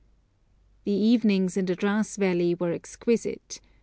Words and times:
The 0.83 0.93
evenings 0.93 1.55
in 1.57 1.67
the 1.67 1.75
Dras 1.75 2.15
valley 2.17 2.55
were 2.55 2.71
exquisite. 2.71 3.61